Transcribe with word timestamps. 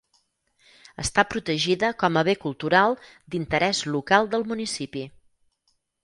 Està 1.01 1.25
protegida 1.33 1.91
com 2.03 2.15
a 2.21 2.23
bé 2.29 2.33
cultural 2.45 2.97
d'interès 3.35 3.81
local 3.97 4.31
del 4.31 4.47
municipi. 4.53 5.05